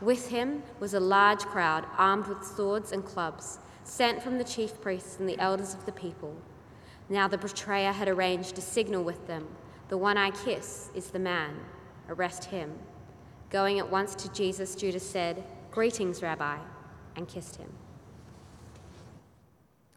[0.00, 4.80] With him was a large crowd armed with swords and clubs, sent from the chief
[4.80, 6.36] priests and the elders of the people.
[7.08, 9.46] Now the betrayer had arranged a signal with them
[9.88, 11.54] The one I kiss is the man.
[12.08, 12.72] Arrest him.
[13.50, 16.58] Going at once to Jesus, Judas said, Greetings, Rabbi,
[17.14, 17.72] and kissed him.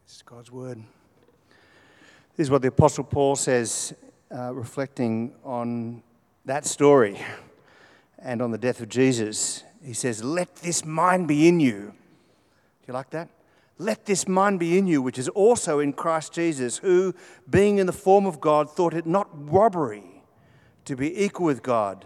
[0.05, 0.83] This is God's word.
[2.35, 3.95] This is what the Apostle Paul says,
[4.31, 6.03] uh, reflecting on
[6.45, 7.19] that story
[8.19, 9.63] and on the death of Jesus.
[9.83, 11.93] He says, Let this mind be in you.
[12.81, 13.29] Do you like that?
[13.77, 17.13] Let this mind be in you, which is also in Christ Jesus, who,
[17.49, 20.21] being in the form of God, thought it not robbery
[20.83, 22.05] to be equal with God,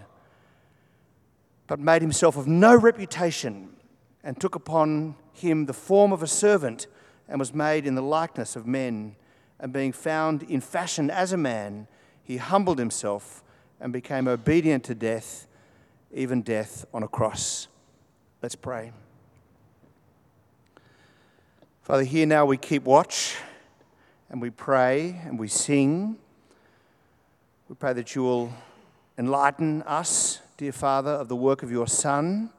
[1.66, 3.70] but made himself of no reputation,
[4.24, 6.86] and took upon him the form of a servant,
[7.28, 9.16] and was made in the likeness of men.
[9.60, 11.88] And being found in fashion as a man,
[12.24, 13.44] he humbled himself
[13.80, 15.48] and became obedient to death,
[16.14, 17.68] even death on a cross.
[18.42, 18.92] Let's pray.
[21.82, 23.36] Father, here now we keep watch
[24.30, 26.18] and we pray and we sing.
[27.68, 28.54] We pray that you will
[29.18, 32.50] enlighten us, dear Father, of the work of your Son.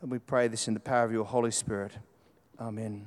[0.00, 1.92] And we pray this in the power of your Holy Spirit.
[2.60, 3.06] Amen.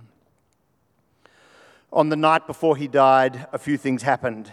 [1.94, 4.52] On the night before he died, a few things happened.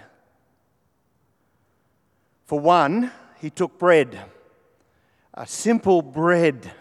[2.47, 4.19] For one, he took bread,
[5.39, 6.73] a simple bread.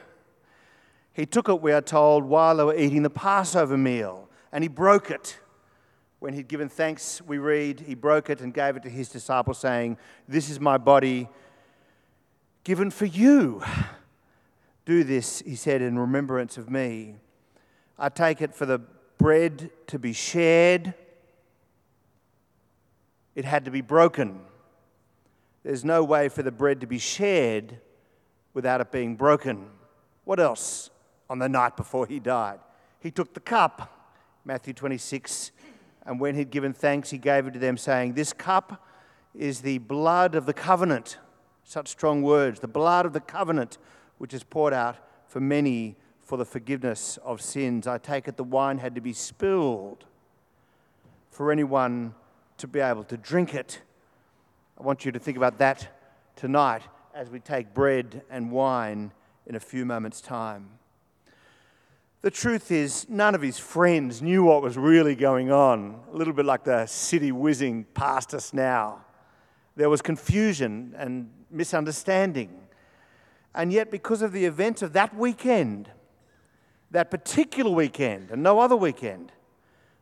[1.13, 4.67] He took it, we are told, while they were eating the Passover meal, and he
[4.67, 5.39] broke it.
[6.19, 9.59] When he'd given thanks, we read, he broke it and gave it to his disciples,
[9.59, 9.97] saying,
[10.27, 11.29] This is my body
[12.63, 13.63] given for you.
[14.85, 17.17] Do this, he said, in remembrance of me.
[17.99, 18.79] I take it for the
[19.19, 20.95] bread to be shared,
[23.35, 24.39] it had to be broken.
[25.61, 27.79] There's no way for the bread to be shared
[28.57, 29.67] without it being broken.
[30.23, 30.89] What else
[31.29, 32.57] on the night before he died?
[32.99, 35.51] He took the cup, Matthew 26,
[36.07, 38.83] and when he'd given thanks, he gave it to them, saying, This cup
[39.35, 41.19] is the blood of the covenant.
[41.63, 42.59] Such strong words.
[42.59, 43.77] The blood of the covenant,
[44.17, 44.95] which is poured out
[45.27, 47.85] for many for the forgiveness of sins.
[47.85, 50.03] I take it the wine had to be spilled
[51.29, 52.15] for anyone
[52.57, 53.83] to be able to drink it.
[54.79, 55.87] I want you to think about that
[56.35, 56.81] tonight
[57.17, 59.11] as we take bread and wine
[59.47, 60.69] in a few moments' time.
[62.21, 66.31] The truth is, none of his friends knew what was really going on, a little
[66.33, 69.03] bit like the city whizzing past us now.
[69.75, 72.51] There was confusion and misunderstanding.
[73.55, 75.89] And yet, because of the events of that weekend,
[76.91, 79.31] that particular weekend, and no other weekend,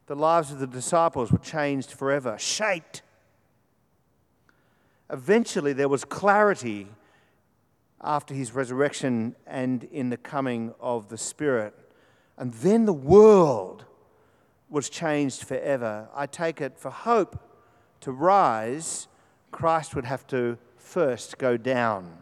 [0.07, 3.03] the lives of the disciples were changed forever, shaped
[5.09, 6.87] Eventually, there was clarity
[8.05, 11.73] after his resurrection and in the coming of the Spirit.
[12.37, 13.85] And then the world
[14.69, 16.07] was changed forever.
[16.13, 17.37] I take it for hope
[18.01, 19.07] to rise,
[19.51, 22.19] Christ would have to first go down.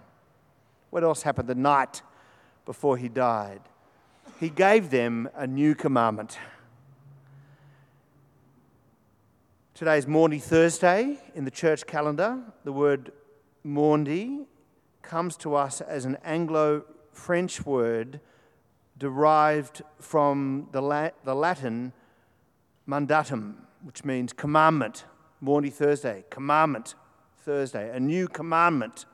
[0.92, 2.02] What else happened the night
[2.66, 3.62] before he died?
[4.40, 6.38] He gave them a new commandment.
[9.74, 12.40] Today is Maundy Thursday in the church calendar.
[12.64, 13.12] The word
[13.64, 14.46] Maundy
[15.04, 18.20] comes to us as an Anglo French word
[18.98, 21.94] derived from the, the Latin
[22.88, 25.06] mandatum, which means commandment.
[25.42, 26.96] Maundy Thursday, commandment
[27.38, 27.94] Thursday.
[27.96, 29.06] A new commandment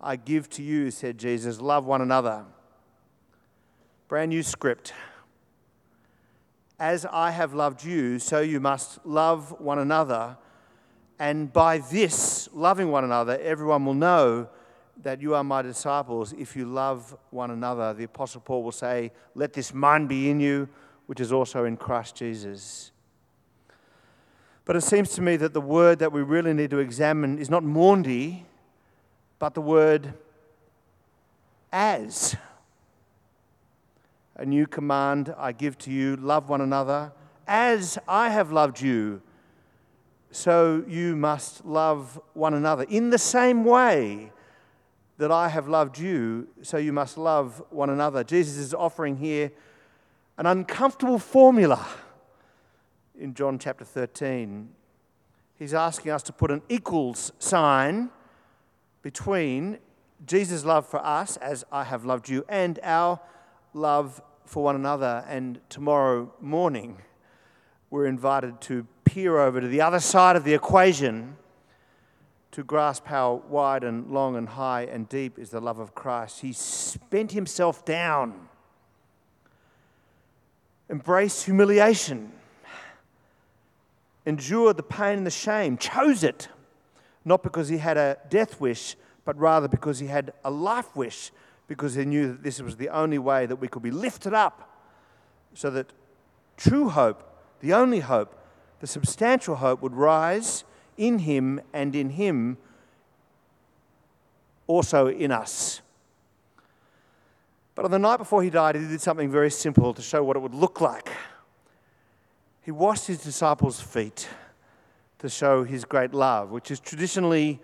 [0.00, 2.44] I give to you, said Jesus love one another.
[4.06, 4.92] Brand new script.
[6.78, 10.36] As I have loved you, so you must love one another.
[11.18, 14.48] And by this, loving one another, everyone will know
[15.02, 17.94] that you are my disciples if you love one another.
[17.94, 20.68] The Apostle Paul will say, Let this mind be in you,
[21.06, 22.92] which is also in Christ Jesus.
[24.64, 27.48] But it seems to me that the word that we really need to examine is
[27.48, 28.44] not Maundy,
[29.38, 30.12] but the word
[31.72, 32.36] as.
[34.36, 37.12] A new command I give to you love one another.
[37.46, 39.22] As I have loved you,
[40.30, 42.84] so you must love one another.
[42.84, 44.32] In the same way,
[45.18, 48.22] that I have loved you, so you must love one another.
[48.22, 49.50] Jesus is offering here
[50.38, 51.84] an uncomfortable formula
[53.18, 54.68] in John chapter 13.
[55.56, 58.10] He's asking us to put an equals sign
[59.02, 59.78] between
[60.24, 63.20] Jesus' love for us, as I have loved you, and our
[63.74, 65.24] love for one another.
[65.28, 66.98] And tomorrow morning,
[67.90, 71.36] we're invited to peer over to the other side of the equation
[72.52, 76.40] to grasp how wide and long and high and deep is the love of Christ.
[76.40, 78.48] He spent himself down,
[80.88, 82.32] embraced humiliation,
[84.24, 86.48] endured the pain and the shame, chose it,
[87.24, 91.30] not because he had a death wish, but rather because he had a life wish,
[91.66, 94.64] because he knew that this was the only way that we could be lifted up.
[95.52, 95.92] So that
[96.56, 97.22] true hope,
[97.60, 98.34] the only hope,
[98.80, 100.64] the substantial hope would rise
[100.98, 102.58] in him and in him
[104.66, 105.80] also in us.
[107.74, 110.36] But on the night before he died, he did something very simple to show what
[110.36, 111.08] it would look like.
[112.60, 114.28] He washed his disciples' feet
[115.20, 117.60] to show his great love, which is traditionally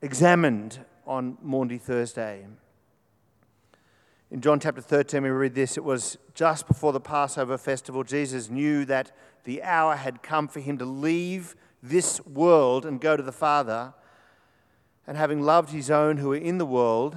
[0.00, 2.46] examined on Maundy Thursday.
[4.30, 8.50] In John chapter 13, we read this it was just before the Passover festival, Jesus
[8.50, 9.12] knew that
[9.44, 13.94] the hour had come for him to leave this world and go to the Father.
[15.06, 17.16] And having loved his own who were in the world,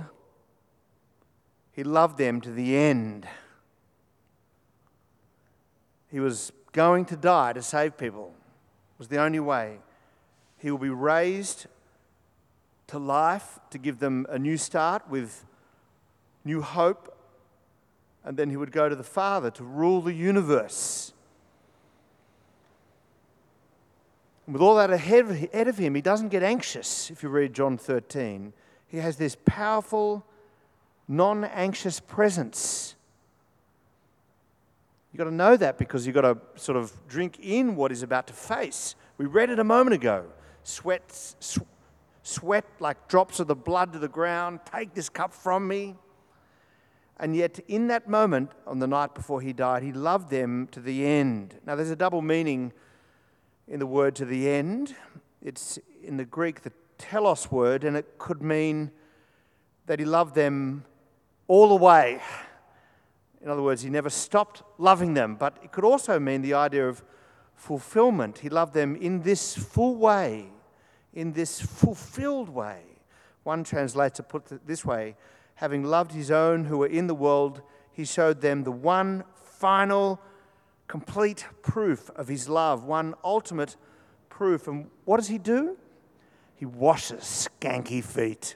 [1.72, 3.28] he loved them to the end.
[6.12, 8.34] He was going to die to save people.
[8.96, 9.80] It was the only way.
[10.58, 11.68] He will be raised
[12.88, 15.46] to life to give them a new start with
[16.44, 17.16] new hope.
[18.24, 21.14] And then he would go to the Father to rule the universe.
[24.50, 27.78] And with all that ahead of him, he doesn't get anxious if you read John
[27.78, 28.51] 13.
[28.88, 30.25] He has this powerful,
[31.07, 32.96] non anxious presence.
[35.13, 38.01] You've got to know that because you've got to sort of drink in what he's
[38.01, 38.96] about to face.
[39.19, 40.25] We read it a moment ago.
[40.63, 41.60] Sweat, sw-
[42.24, 44.62] sweat like drops of the blood to the ground.
[44.66, 45.96] Take this cup from me.
[47.19, 50.80] And yet, in that moment, on the night before he died, he loved them to
[50.80, 51.54] the end.
[51.68, 52.74] Now, there's a double meaning
[53.69, 54.95] in the word to the end.
[55.42, 58.92] It's in the Greek the telos word, and it could mean
[59.86, 60.83] that he loved them
[61.48, 62.19] all the way.
[63.42, 65.36] In other words, he never stopped loving them.
[65.36, 67.04] But it could also mean the idea of
[67.56, 68.39] fulfillment.
[68.39, 70.50] He loved them in this full way,
[71.13, 72.81] in this fulfilled way.
[73.44, 75.15] One translator put it this way
[75.56, 77.62] having loved his own who were in the world,
[77.92, 80.18] he showed them the one final
[80.89, 83.77] complete proof of his love, one ultimate
[84.27, 84.68] proof.
[84.68, 85.77] And what does he do?
[86.56, 88.56] He washes skanky feet.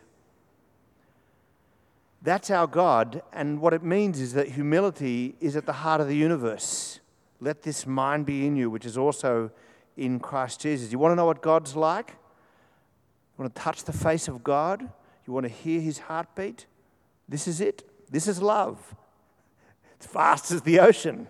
[2.22, 6.08] That's our God, and what it means is that humility is at the heart of
[6.08, 7.00] the universe.
[7.40, 9.52] Let this mind be in you, which is also
[9.96, 10.92] in Christ Jesus.
[10.92, 12.12] You want to know what God's like?
[12.12, 14.82] You want to touch the face of God?
[15.28, 16.66] You want to hear his heartbeat?
[17.28, 17.84] This is it.
[18.10, 18.96] This is love.
[19.98, 21.28] It's vast as the ocean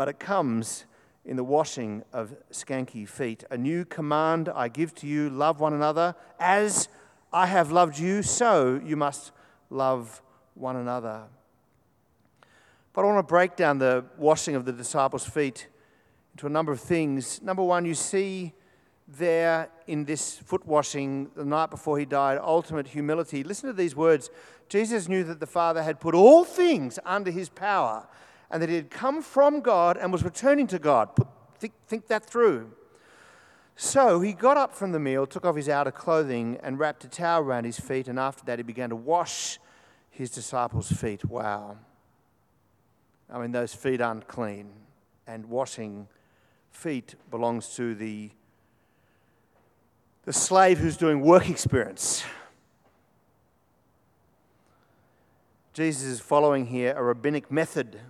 [0.00, 0.86] but it comes
[1.26, 3.44] in the washing of skanky feet.
[3.50, 6.14] A new command I give to you love one another.
[6.38, 6.88] As
[7.34, 9.30] I have loved you, so you must
[9.68, 10.22] love
[10.54, 11.24] one another.
[12.94, 15.68] But I want to break down the washing of the disciples' feet
[16.32, 17.42] into a number of things.
[17.42, 18.54] Number one, you see
[19.06, 23.44] there in this foot washing the night before he died ultimate humility.
[23.44, 24.30] Listen to these words
[24.70, 28.06] Jesus knew that the Father had put all things under his power
[28.50, 31.14] and that he had come from God and was returning to God.
[31.14, 31.28] Put,
[31.58, 32.72] think, think that through.
[33.76, 37.08] So he got up from the meal, took off his outer clothing, and wrapped a
[37.08, 39.58] towel around his feet, and after that he began to wash
[40.10, 41.24] his disciples' feet.
[41.24, 41.78] Wow.
[43.32, 44.70] I mean, those feet aren't clean,
[45.26, 46.08] and washing
[46.70, 48.30] feet belongs to the,
[50.24, 52.24] the slave who's doing work experience.
[55.72, 58.00] Jesus is following here a rabbinic method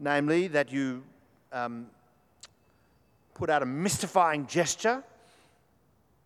[0.00, 1.04] namely that you
[1.52, 1.86] um,
[3.34, 5.04] put out a mystifying gesture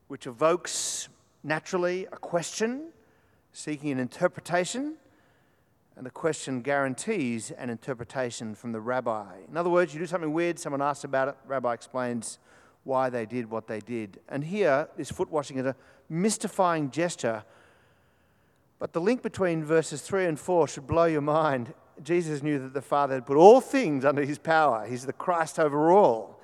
[0.08, 1.08] which evokes
[1.42, 2.92] naturally a question
[3.54, 4.94] seeking an interpretation,
[5.96, 9.26] and the question guarantees an interpretation from the rabbi.
[9.48, 12.40] In other words, you do something weird, someone asks about it, rabbi explains
[12.82, 14.18] why they did what they did.
[14.28, 15.76] And here, this foot washing is a
[16.08, 17.44] mystifying gesture.
[18.80, 21.72] But the link between verses 3 and 4 should blow your mind
[22.02, 24.86] Jesus knew that the Father had put all things under his power.
[24.86, 26.40] He's the Christ over all.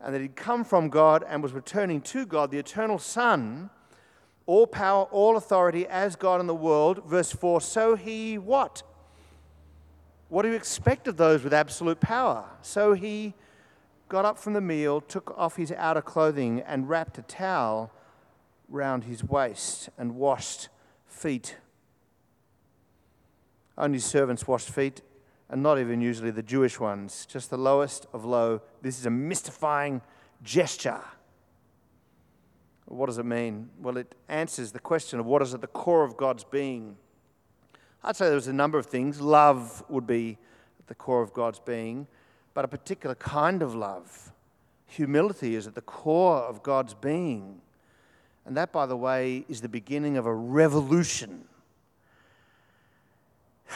[0.00, 2.50] And that he'd come from God and was returning to God.
[2.50, 3.70] The eternal Son
[4.48, 7.02] all power, all authority as God in the world.
[7.04, 8.82] Verse 4 So he what?
[10.30, 12.44] What do you expect of those with absolute power?
[12.62, 13.34] So he
[14.08, 17.92] got up from the meal, took off his outer clothing, and wrapped a towel
[18.70, 20.68] round his waist and washed
[21.06, 21.56] feet.
[23.78, 25.02] Only servants washed feet,
[25.48, 28.60] and not even usually the Jewish ones, just the lowest of low.
[28.82, 30.02] This is a mystifying
[30.42, 31.00] gesture.
[32.86, 33.70] What does it mean?
[33.80, 36.96] Well, it answers the question of what is at the core of God's being.
[38.02, 39.20] I'd say there's a number of things.
[39.20, 40.38] Love would be
[40.80, 42.06] at the core of God's being,
[42.54, 44.32] but a particular kind of love.
[44.86, 47.60] Humility is at the core of God's being.
[48.44, 51.44] And that, by the way, is the beginning of a revolution.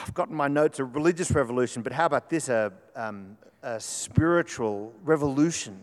[0.01, 2.49] I've gotten my notes a religious revolution, but how about this?
[2.49, 5.79] A, um, a spiritual revolution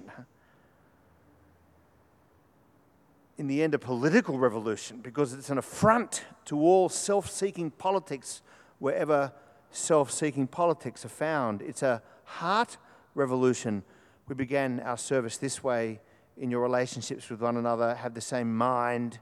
[3.39, 8.41] in the end, a political revolution because it's an affront to all self seeking politics
[8.79, 9.31] wherever
[9.71, 11.61] self seeking politics are found.
[11.61, 12.77] It's a heart
[13.15, 13.83] revolution.
[14.27, 16.01] We began our service this way
[16.37, 19.19] in your relationships with one another, have the same mind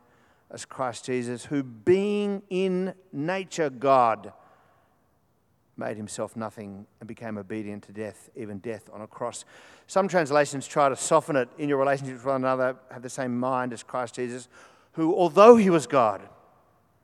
[0.50, 4.34] as Christ Jesus, who, being in nature God,
[5.78, 9.46] made himself nothing and became obedient to death, even death on a cross.
[9.86, 13.38] Some translations try to soften it in your relationship with one another, have the same
[13.38, 14.48] mind as Christ Jesus,
[14.94, 16.22] who, although he was God,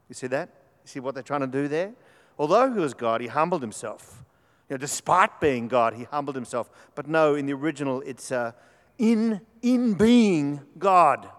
[0.10, 0.50] you see that?
[0.84, 1.94] You see what they're trying to do there?
[2.38, 4.24] Although he was God, he humbled himself.
[4.70, 6.70] You know, despite being God, he humbled himself.
[6.96, 8.53] But no, in the original, it's uh,
[8.98, 11.30] in, in being God,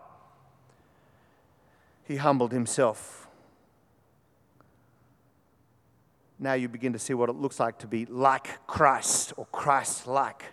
[2.05, 3.24] he humbled himself
[6.39, 10.07] now you begin to see what it looks like to be like Christ or Christ
[10.07, 10.45] like.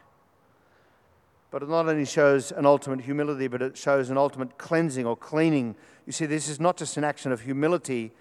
[1.49, 5.17] But it not only shows an ultimate humility, but it shows an ultimate cleansing or
[5.17, 5.75] cleaning.
[6.05, 8.11] You see, this is not just an action of humility,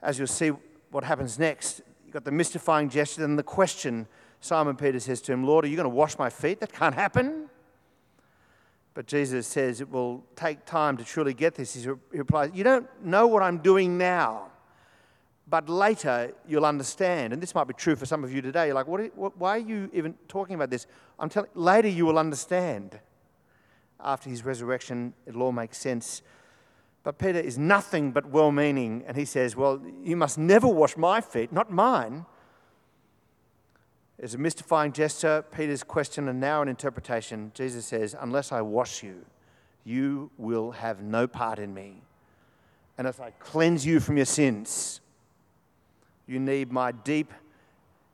[0.00, 0.52] as you'll see
[0.90, 1.82] what happens next.
[2.04, 4.06] You've got the mystifying gesture and the question.
[4.40, 6.60] Simon Peter says to him, Lord, are you going to wash my feet?
[6.60, 7.50] That can't happen.
[8.94, 11.74] But Jesus says it will take time to truly get this.
[11.74, 14.49] He replies, You don't know what I'm doing now
[15.50, 17.32] but later you'll understand.
[17.32, 18.66] And this might be true for some of you today.
[18.66, 20.86] You're like, what, what, why are you even talking about this?
[21.18, 22.98] I'm telling later you will understand.
[24.02, 26.22] After his resurrection, it'll all make sense.
[27.02, 30.96] But Peter is nothing but well meaning, and he says, Well, you must never wash
[30.96, 32.24] my feet, not mine.
[34.18, 37.52] It's a mystifying gesture, Peter's question, and now an interpretation.
[37.54, 39.24] Jesus says, Unless I wash you,
[39.84, 42.02] you will have no part in me.
[42.98, 45.00] And if I cleanse you from your sins,
[46.30, 47.34] you need my deep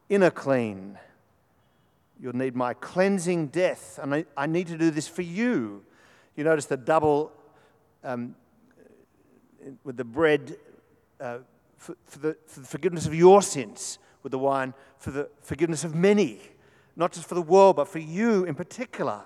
[0.09, 0.99] inner clean.
[2.19, 4.01] You'll need my cleansing death.
[4.03, 5.85] And I, I need to do this for you.
[6.35, 7.31] You notice the double
[8.03, 8.35] um,
[9.85, 10.57] with the bread
[11.21, 11.39] uh,
[11.77, 15.85] for, for, the, for the forgiveness of your sins, with the wine for the forgiveness
[15.85, 16.41] of many,
[16.97, 19.21] not just for the world, but for you in particular.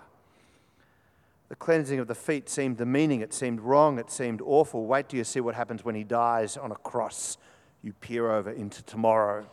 [1.49, 4.87] The cleansing of the feet seemed demeaning, it seemed wrong, it seemed awful.
[4.87, 7.39] Wait till you see what happens when he dies on a cross
[7.83, 9.47] you peer over into tomorrow.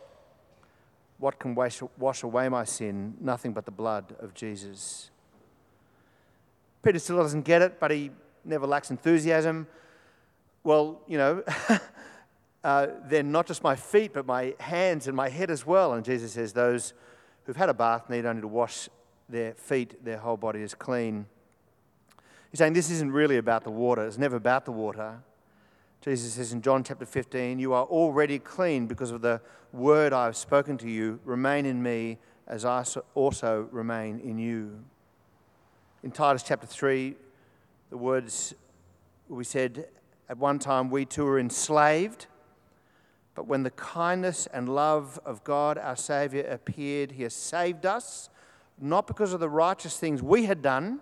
[1.18, 3.14] What can wash, wash away my sin?
[3.20, 5.10] Nothing but the blood of Jesus.
[6.82, 8.10] Peter still doesn't get it, but he
[8.44, 9.66] never lacks enthusiasm.
[10.62, 11.42] Well, you know,
[12.64, 15.94] uh, then not just my feet, but my hands and my head as well.
[15.94, 16.92] And Jesus says, Those
[17.44, 18.88] who've had a bath need only to wash
[19.28, 21.26] their feet, their whole body is clean.
[22.50, 25.18] He's saying this isn't really about the water, it's never about the water.
[26.00, 29.40] Jesus says in John chapter 15, You are already clean because of the
[29.72, 31.18] word I have spoken to you.
[31.24, 34.84] Remain in me as I also remain in you.
[36.04, 37.16] In Titus chapter 3,
[37.90, 38.54] the words
[39.28, 39.88] we said,
[40.28, 42.26] At one time we too were enslaved,
[43.34, 48.30] but when the kindness and love of God our Saviour appeared, He has saved us,
[48.80, 51.00] not because of the righteous things we had done,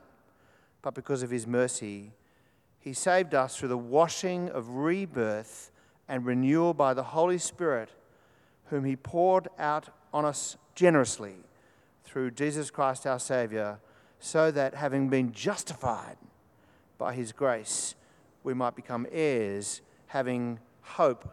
[0.80, 2.12] but because of His mercy
[2.86, 5.72] he saved us through the washing of rebirth
[6.06, 7.90] and renewal by the Holy Spirit,
[8.66, 11.34] whom He poured out on us generously
[12.04, 13.80] through Jesus Christ our Saviour,
[14.20, 16.16] so that having been justified
[16.96, 17.96] by His grace,
[18.44, 21.28] we might become heirs, having hope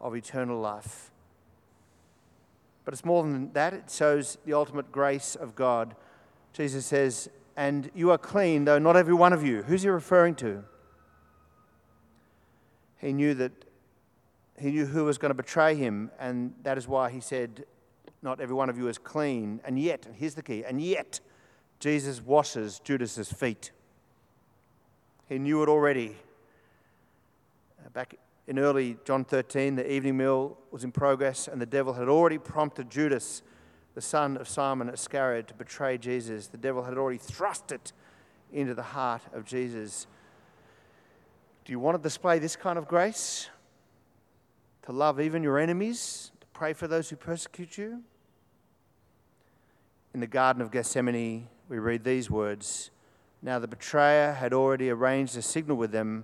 [0.00, 1.10] of eternal life.
[2.86, 5.94] But it's more than that, it shows the ultimate grace of God.
[6.54, 7.28] Jesus says,
[7.58, 9.64] and you are clean, though not every one of you.
[9.64, 10.62] Who's he referring to?
[12.98, 13.50] He knew that
[14.60, 17.64] he knew who was going to betray him, and that is why he said,
[18.22, 19.60] Not every one of you is clean.
[19.64, 21.18] And yet, and here's the key, and yet,
[21.80, 23.72] Jesus washes Judas's feet.
[25.28, 26.16] He knew it already.
[27.84, 28.14] Uh, back
[28.46, 32.38] in early John 13, the evening meal was in progress, and the devil had already
[32.38, 33.42] prompted Judas,
[33.98, 36.46] the son of Simon Iscariot, to betray Jesus.
[36.46, 37.92] The devil had already thrust it
[38.52, 40.06] into the heart of Jesus.
[41.64, 43.48] Do you want to display this kind of grace?
[44.82, 46.30] To love even your enemies?
[46.40, 48.04] To pray for those who persecute you?
[50.14, 52.92] In the Garden of Gethsemane, we read these words
[53.42, 56.22] Now the betrayer had already arranged a signal with them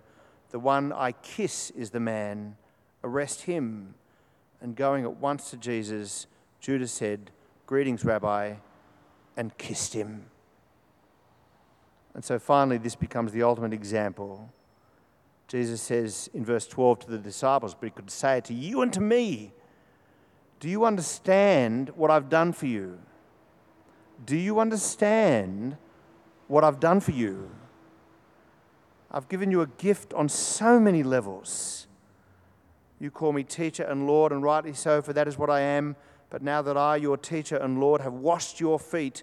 [0.52, 2.56] The one I kiss is the man,
[3.02, 3.96] arrest him.
[4.60, 6.28] And going at once to Jesus,
[6.60, 7.32] Judas said,
[7.66, 8.54] Greetings, Rabbi,
[9.36, 10.26] and kissed him.
[12.14, 14.52] And so finally, this becomes the ultimate example.
[15.48, 18.82] Jesus says in verse 12 to the disciples, but he could say it to you
[18.82, 19.52] and to me
[20.60, 22.98] Do you understand what I've done for you?
[24.24, 25.76] Do you understand
[26.48, 27.50] what I've done for you?
[29.10, 31.86] I've given you a gift on so many levels.
[32.98, 35.96] You call me teacher and Lord, and rightly so, for that is what I am.
[36.34, 39.22] But now that I, your teacher and Lord, have washed your feet,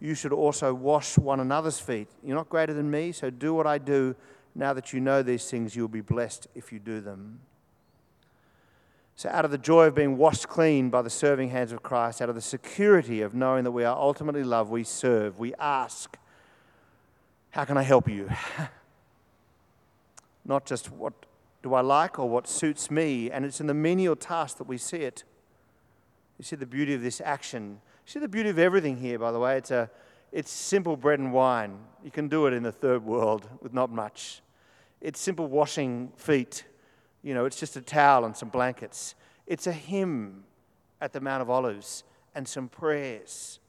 [0.00, 2.08] you should also wash one another's feet.
[2.24, 4.16] You're not greater than me, so do what I do.
[4.54, 7.40] Now that you know these things, you'll be blessed if you do them.
[9.14, 12.22] So, out of the joy of being washed clean by the serving hands of Christ,
[12.22, 15.38] out of the security of knowing that we are ultimately loved, we serve.
[15.38, 16.16] We ask,
[17.50, 18.30] How can I help you?
[20.46, 21.12] Not just what
[21.62, 23.30] do I like or what suits me.
[23.30, 25.24] And it's in the menial task that we see it.
[26.38, 27.80] You see the beauty of this action.
[28.06, 29.56] You see the beauty of everything here, by the way.
[29.58, 29.90] It's, a,
[30.32, 31.78] it's simple bread and wine.
[32.04, 34.40] You can do it in the third world with not much.
[35.00, 36.64] It's simple washing feet
[37.22, 39.14] you know, it's just a towel and some blankets.
[39.46, 40.44] It's a hymn
[41.00, 42.04] at the Mount of Olives
[42.34, 43.60] and some prayers.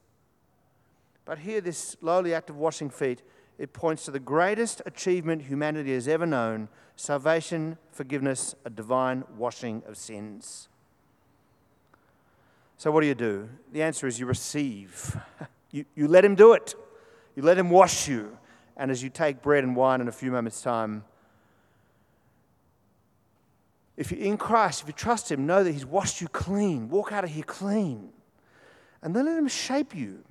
[1.26, 3.22] But here, this lowly act of washing feet,
[3.58, 9.84] it points to the greatest achievement humanity has ever known salvation, forgiveness, a divine washing
[9.88, 10.69] of sins.
[12.80, 13.50] So, what do you do?
[13.74, 15.16] The answer is you receive.
[15.72, 16.74] You, you let Him do it,
[17.36, 18.36] you let Him wash you.
[18.76, 21.04] And as you take bread and wine in a few moments' time,
[23.96, 26.90] if you're in Christ, if you trust Him, know that He's washed you clean.
[26.90, 28.10] Walk out of here clean.
[29.04, 30.24] And then let Him shape you.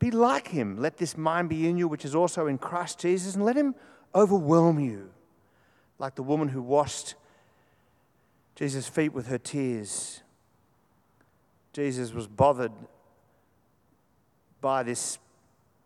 [0.00, 0.78] Be like Him.
[0.80, 3.76] Let this mind be in you, which is also in Christ Jesus, and let Him
[4.16, 5.10] overwhelm you.
[6.00, 7.14] Like the woman who washed
[8.56, 10.24] Jesus' feet with her tears.
[11.72, 12.72] Jesus was bothered
[14.60, 15.18] by this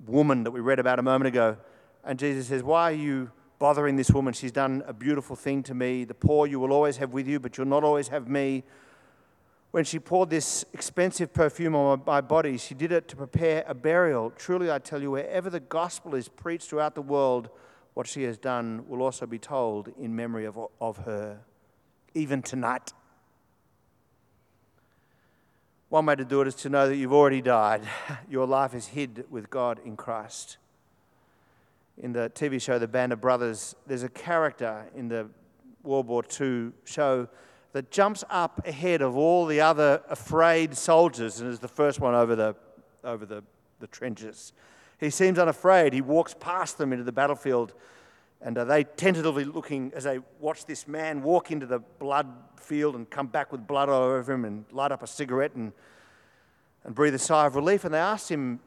[0.07, 1.57] woman that we read about a moment ago.
[2.05, 4.35] And Jesus says, Why are you bothering this woman.
[4.35, 6.05] She's done a beautiful thing to me.
[6.05, 8.63] The poor you will always have with you, but you'll not always have me.
[9.71, 13.75] When she poured this expensive perfume on my body, she did it to prepare a
[13.75, 14.31] burial.
[14.37, 17.49] Truly, I tell you, wherever the gospel is preached throughout the world,
[17.95, 21.41] what she has done will also be told in memory of, of her,
[22.15, 22.93] even tonight.
[25.95, 27.83] One way to do it is to know that you've already died.
[28.29, 30.57] Your life is hid with God in Christ
[31.99, 35.29] in the TV show The Band of Brothers, there's a character in the
[35.85, 37.29] World War II show
[37.75, 42.13] that jumps up ahead of all the other afraid soldiers and is the first one
[42.13, 42.57] over the,
[43.05, 43.45] over the,
[43.79, 44.53] the trenches.
[44.99, 45.93] He seems unafraid.
[45.93, 47.73] He walks past them into the battlefield,
[48.45, 52.29] and are they tentatively looking as they watch this man walk into the blood
[52.61, 55.73] field and come back with blood all over him and light up a cigarette and,
[56.85, 57.87] and breathe a sigh of relief.
[57.87, 58.61] And they asked him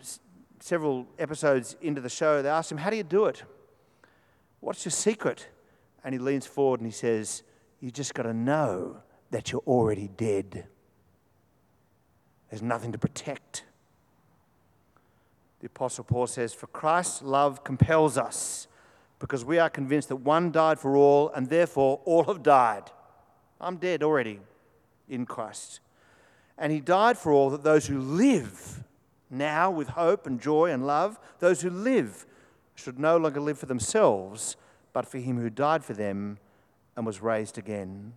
[0.59, 3.43] several episodes into the show, they asked him, How do you do it?
[4.61, 5.47] What's your secret?
[6.03, 7.43] And he leans forward and he says,
[7.79, 8.97] You just got to know
[9.29, 10.65] that you're already dead.
[12.49, 13.63] There's nothing to protect.
[15.59, 18.67] The Apostle Paul says, For Christ's love compels us,
[19.19, 22.83] because we are convinced that one died for all, and therefore all have died.
[23.59, 24.39] I'm dead already
[25.09, 25.79] in Christ.
[26.57, 28.83] And he died for all that those who live
[29.29, 31.19] now with hope and joy and love.
[31.39, 32.25] Those who live
[32.75, 34.55] should no longer live for themselves,
[34.93, 36.37] but for him who died for them
[36.95, 38.13] and was raised again.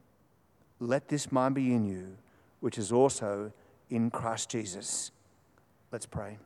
[0.78, 2.16] Let this mind be in you,
[2.60, 3.52] which is also
[3.90, 5.10] in Christ Jesus.
[5.92, 6.38] Let's pray.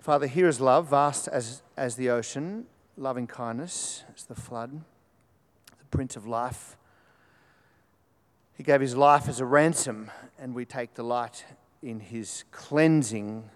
[0.00, 4.80] Father, here is love, vast as, as the ocean, loving kindness as the flood,
[5.78, 6.76] the Prince of Life
[8.60, 11.46] he gave his life as a ransom, and we take delight
[11.82, 13.48] in his cleansing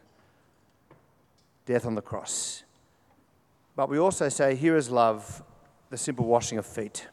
[1.66, 2.64] death on the cross.
[3.76, 5.42] But we also say, Here is love,
[5.90, 7.06] the simple washing of feet.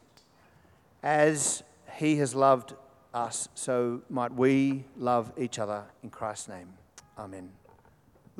[1.04, 1.64] As
[1.96, 2.76] he has loved
[3.14, 6.70] us, so might we love each other in Christ's name.
[7.20, 7.61] Amen.